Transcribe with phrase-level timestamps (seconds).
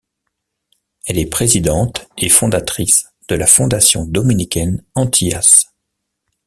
[1.05, 5.61] Elle est présidente et fondatrice de la fondation dominicaine Antillas.